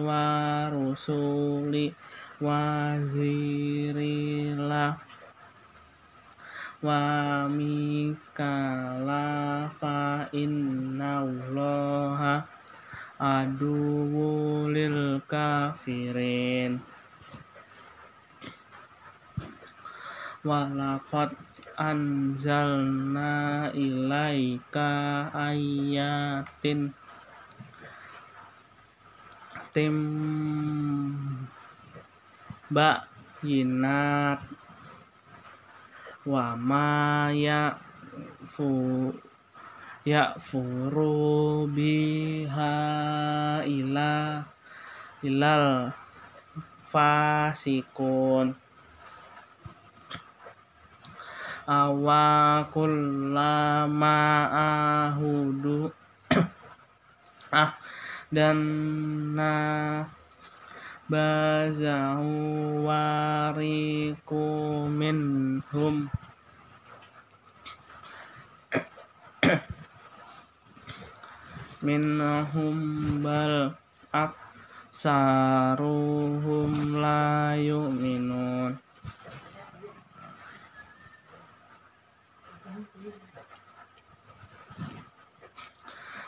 wa 0.00 0.68
rusuli 0.72 1.96
wa 2.40 2.96
zirila 3.16 4.96
wa 6.84 7.00
mikala 7.48 9.24
fa 9.80 10.28
innallaha 10.36 11.64
aduwulil 13.16 14.20
kafirin 15.24 16.76
walakot 20.46 21.34
anzalna 21.76 23.68
ilaika 23.74 24.88
ayatin 25.34 26.94
tim 29.74 29.96
yinat 33.44 34.40
wa 36.26 36.56
ma 36.58 37.30
ya 37.30 37.78
fu 38.42 39.12
ya 40.02 40.34
furu 40.40 41.68
biha 41.70 42.74
ila 43.62 44.42
ilal 45.22 45.92
fasikun 46.90 48.65
awakullama 51.66 53.26
ahudu 54.54 55.90
ah 57.62 57.74
dan 58.30 58.58
na 59.34 59.54
bazahu 61.10 62.82
wariku 62.86 64.46
minhum. 64.90 66.10
Minhum 71.86 72.78
bal 73.22 73.78
aksaruhum 74.10 75.12
la 76.98 77.54
yu'minun 77.54 78.45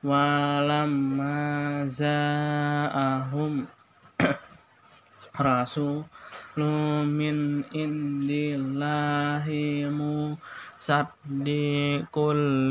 walamma 0.00 1.84
za'ahum 1.92 3.68
rasulun 5.36 7.04
min 7.04 7.60
indillahi 7.68 9.92
musaddiqul 9.92 11.12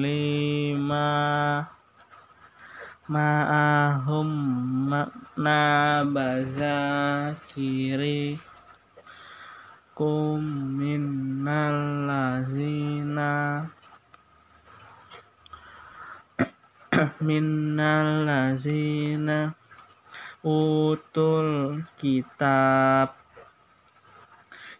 lima 0.01 1.69
ma'ahum 3.05 4.29
nabaza 5.37 6.81
kiri 7.53 8.41
kum 9.93 10.41
minnal 10.81 12.09
lazina 12.09 13.69
minnal 17.23 18.27
lazina 18.27 19.55
utul 20.43 21.83
kitab. 21.99 23.15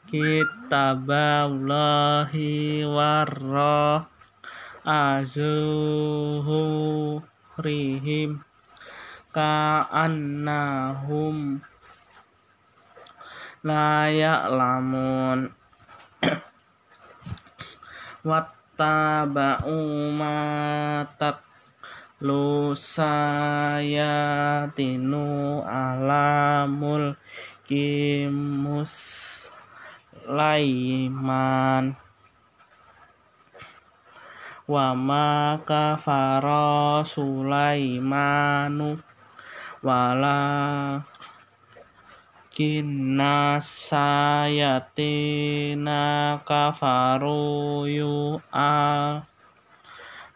Kitaballahi 0.09 2.81
warra 2.81 4.09
azuhu 4.81 6.57
rihim 7.61 8.41
ka'annahum 9.29 10.01
la 13.61 14.09
ya'lamun. 14.09 15.53
Wattaba'u 18.29 19.77
ma 20.17 21.05
lu 22.19 22.75
sayatinu 22.75 24.03
alamul 25.63 27.15
kimus 27.63 28.91
laiman. 30.27 31.95
Wa 34.69 34.93
ma 34.93 35.57
kafara 35.65 37.01
sulaimanu 37.01 39.01
wala 39.81 41.01
kinna 42.53 43.57
sayatina 43.63 44.83
kafaru 46.43 47.87
yu 47.87 48.43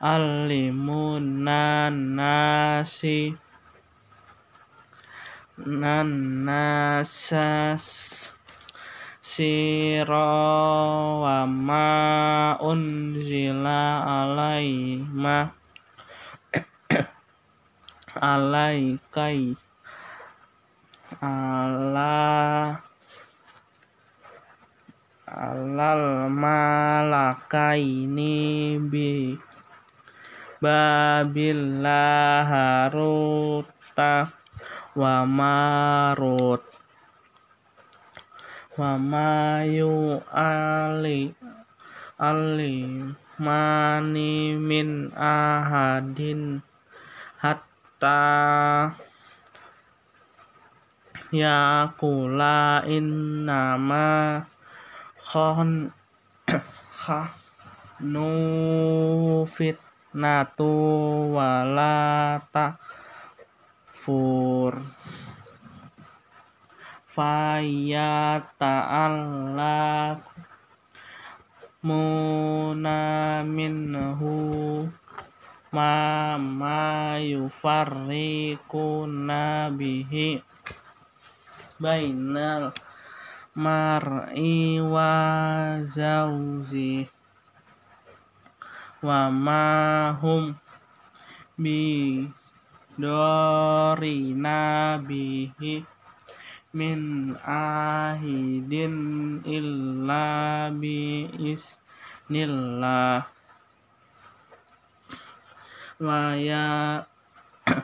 al 0.04 0.52
alimun 0.52 1.48
nasi 1.48 3.32
nanasas. 5.64 7.08
Siro 9.24 10.20
wa 11.24 11.48
ma 11.48 12.60
unzila 12.60 14.04
alaima. 14.28 15.56
Alaikai. 18.20 19.56
Ala. 21.24 22.84
Alal 25.34 26.30
malakaini 26.30 27.18
bi 28.92 29.40
Babillah 30.64 32.48
Haruta 32.48 34.32
wa 34.96 35.28
Marut. 35.28 36.64
Wa 38.80 38.96
mayu 38.96 40.24
ali 40.32 41.36
ali 42.16 42.96
mani 43.44 44.56
min 44.56 45.12
ahadin 45.12 46.64
hatta 47.44 48.96
yakula 51.28 52.88
innama 52.88 54.48
khon 55.28 55.92
nu 58.14 58.32
fitnatu 60.14 61.34
wala 61.34 62.38
takfur 62.54 62.78
fayata'alla 67.10 68.22
munaminhu. 71.82 72.46
Ma 75.74 76.38
ma 76.38 77.18
yufarriquna 77.18 78.54
bihi. 79.74 80.38
Bainal 81.82 82.70
mar'i 83.58 84.78
wa 84.78 85.82
zawji 85.90 87.10
wa 89.04 89.28
ma 89.28 90.16
hum 90.16 90.56
bi 91.60 92.24
dorina 92.96 94.96
bihi 95.04 95.84
min 96.72 97.36
ahidin 97.44 98.96
illa 99.44 100.72
bi 100.72 101.28
isnillah. 101.36 103.28
Wa 106.00 106.40
ya 106.40 107.04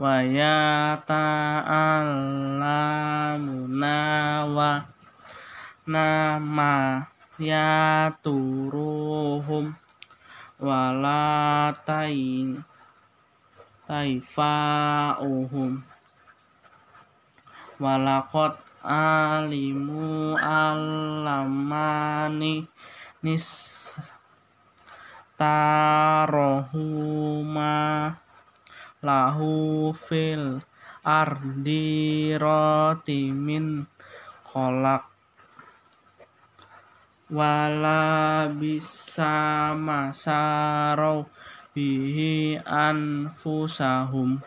wa 0.00 0.14
ya 0.24 0.96
ta'allamuna 1.04 3.96
wa 4.48 4.88
nama 5.84 7.04
ya 7.40 8.12
turuhum 8.20 9.72
wala 10.60 11.72
tain 11.88 12.60
taifa'uhum. 13.88 15.80
Walakot 17.80 18.60
alimu 18.84 20.36
alamani 20.36 21.50
nis 23.24 23.48
tarohuma 25.40 26.92
lahu 29.00 29.96
fil 29.96 30.60
ardi 31.00 32.36
rotimin 32.36 33.88
kolak 34.44 35.09
wala 37.30 38.50
bisa 38.50 39.70
masarau 39.78 41.30
bihi 41.70 42.58
anfusahum. 42.66 44.42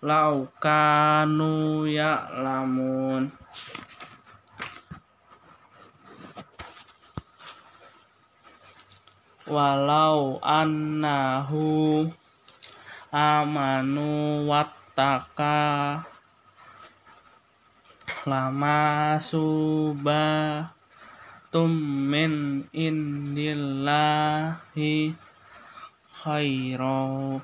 Laukanu 0.00 1.84
ya'lamun. 1.84 3.34
Walau 9.50 10.38
annahu 10.46 12.06
amanu 13.10 14.46
wattaka 14.46 16.06
lama 18.28 19.16
suba 19.16 20.68
tum 21.48 21.72
min 22.12 22.68
indillahi 22.76 24.52
khairu 26.20 27.40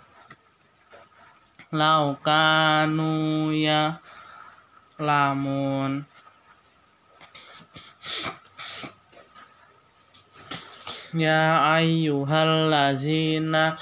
lau 1.72 2.12
kanu 2.20 3.56
ya 3.56 3.96
lamun. 5.00 6.04
Ya 11.16 11.72
ayyuhallazina 11.80 13.80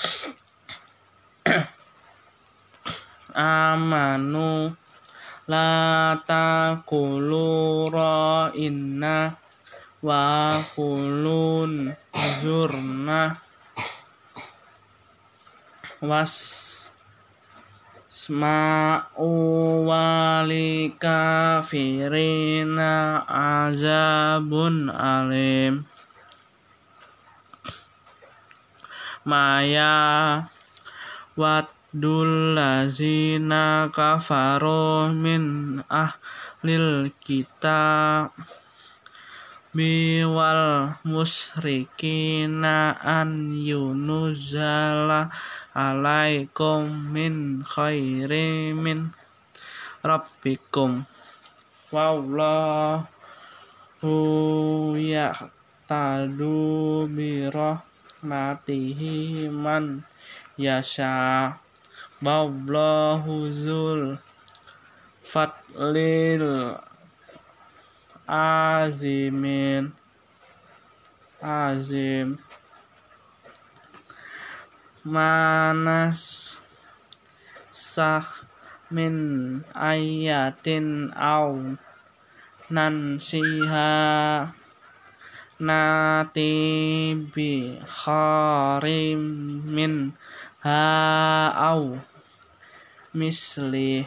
amanu 3.34 4.78
la 5.44 6.16
taqulu 6.24 7.92
ra'inna 7.92 9.36
wa 10.00 10.56
qulun 10.72 11.92
zurna 12.40 13.36
was 16.00 16.32
sma'u 18.08 19.28
wali 19.84 20.96
kafirina 20.96 22.92
azabun 23.28 24.88
alim. 24.88 25.84
Maya 29.24 30.44
waddul 31.36 31.83
lazina 31.94 33.86
kafaru 33.86 35.14
min 35.14 35.78
ahlil 35.86 37.14
kitab. 37.22 38.34
Biwal 39.74 40.94
musrikina 41.06 42.98
an 42.98 43.50
yunuzala 43.54 45.30
alaikum 45.74 47.10
min 47.14 47.62
khairi 47.62 48.74
min 48.74 49.14
rabbikum. 50.02 51.06
Wallahu 51.94 53.06
ya'tadu 54.98 56.58
birahmatihi 57.10 59.50
man 59.50 60.06
yasha 60.54 61.58
wallahu 62.24 63.52
zul 63.52 64.16
fadlil 65.20 66.80
azimin 68.24 69.92
azim 71.44 72.40
manas 75.04 76.56
sah 77.68 78.24
min 78.88 79.60
ayatin 79.76 81.12
au 81.12 81.76
nansiha 82.72 83.92
nati 85.60 86.52
bi 87.28 87.76
kharim 87.84 89.20
min 89.68 90.16
ha 90.64 91.52
au 91.52 92.00
misli 93.14 94.04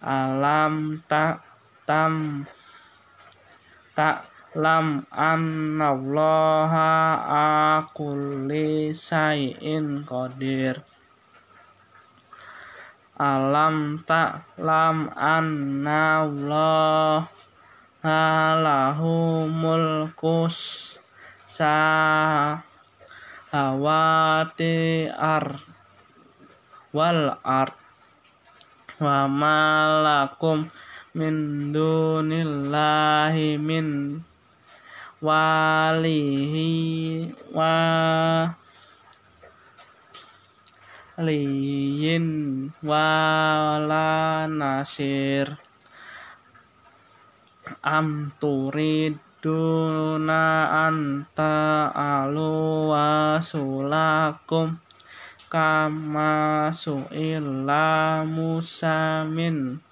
alam 0.00 0.96
tak 1.04 1.44
tam 1.84 2.48
tak 3.92 4.24
lam 4.56 5.06
annallaha 5.12 6.88
akulli 7.76 8.96
sayin 8.96 10.02
qadir. 10.08 10.82
Alam 13.20 14.00
tak 14.08 14.48
lam 14.56 15.12
annallaha 15.12 16.48
lahu 18.56 19.44
mulkus 19.44 20.96
sahawati 21.44 22.72
ar 25.12 25.60
wal 26.90 27.38
ard 27.46 27.74
wa 28.98 29.30
malakum 29.30 30.66
min 31.14 31.70
dunillahi 31.74 33.58
min 33.58 34.18
walihi 35.20 36.70
wa 37.52 37.74
liyin 41.20 42.70
wala 42.80 44.48
nasir. 44.48 45.60
Am 47.84 48.32
turiduna 48.40 49.64
anta 50.90 51.88
alu 51.92 52.92
wasulakum 52.92 54.80
kama 55.50 56.70
su'ila 56.70 58.22
Musa 58.22 59.26
min 59.26 59.82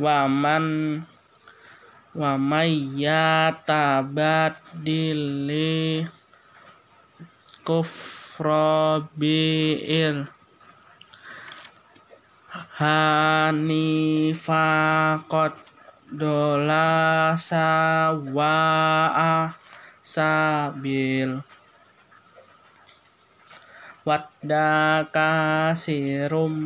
waman 0.00 0.66
wa 2.16 2.32
tabat 3.68 4.56
dili 4.72 6.08
kufra 7.60 9.04
bi'il 9.12 10.24
hanifaqat 12.80 13.62
dola 16.12 17.32
sawa'a 17.32 18.32
sabil 20.04 21.40
wadda 24.04 25.08
kasirum 25.08 26.56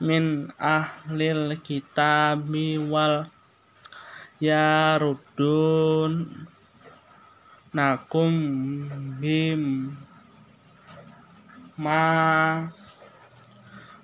min 0.00 0.48
ahlil 0.56 1.58
kitabi 1.60 2.78
wal 2.78 3.26
yarudun. 4.40 6.12
Nakum 7.70 8.34
bim 9.22 9.94
ma 11.78 12.02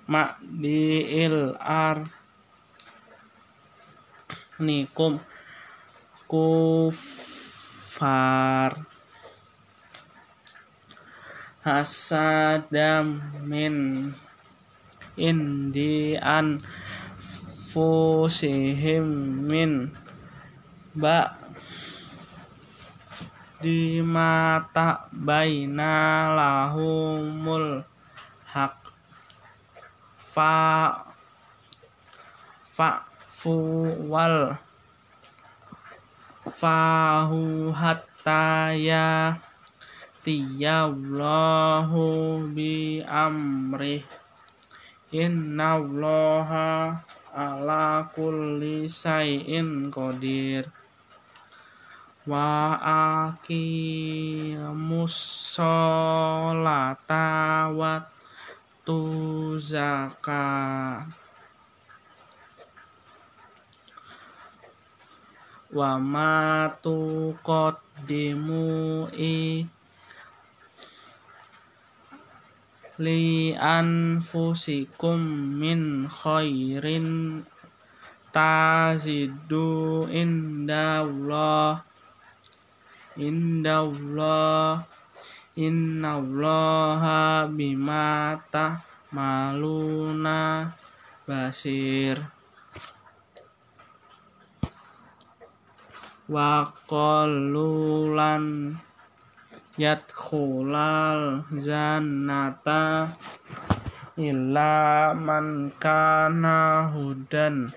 ma'diil 0.07 1.51
ar 1.59 2.16
nikum 4.59 5.19
kufar 6.25 6.87
hasadam 11.65 13.21
min 13.43 13.75
indi 15.17 16.15
an 16.15 16.61
fusihim 17.73 19.05
min 19.49 19.91
ba 20.95 21.37
di 23.57 23.99
mata 24.05 25.09
baina 25.11 26.29
lahumul 26.37 27.81
hak 28.53 28.77
fa 30.21 30.53
fa 32.63 33.16
fuwal. 33.37 34.57
Fahu 36.49 37.69
hatta 37.69 38.73
ya 38.73 39.37
tiyallahu 40.25 42.01
bi 42.49 43.05
amrih 43.05 44.01
innallaha 45.13 47.05
ala 47.29 48.09
kulli 48.09 48.89
sayin 48.89 49.93
qadir. 49.93 50.73
Wa 52.25 52.73
aqimus 53.37 55.13
sholata 55.53 57.69
wa 57.71 58.03
wa 65.73 65.99
ma 65.99 66.71
tuqaddimu 66.83 68.63
i 69.11 69.67
li 73.03 73.51
anfusikum 73.53 75.19
min 75.59 76.07
khairin 76.07 77.43
tazidu 78.31 80.07
indallah 80.07 81.83
indallah 83.17 84.85
innallaha 85.57 87.49
bima 87.49 88.37
maluna 89.09 90.69
basir 91.25 92.36
wa 96.27 96.67
qalulan 96.91 98.75
yadkhulal 99.79 101.47
jannata 101.55 103.15
illa 104.19 105.15
man 105.15 105.71
kana 105.79 106.91
hudan 106.91 107.71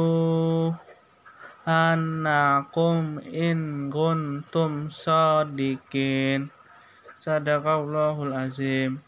anakum 1.66 3.18
in 3.26 3.90
kuntum 3.90 4.86
sadikin 4.86 6.46
sadaqallahul 7.18 8.30
azim 8.30 9.02